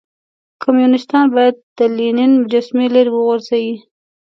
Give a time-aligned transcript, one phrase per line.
[0.63, 3.69] کمونيستان بايد د لينن مجسمه ليرې وغورځوئ.